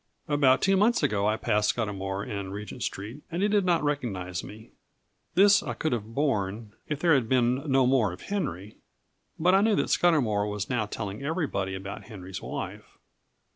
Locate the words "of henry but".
8.11-9.53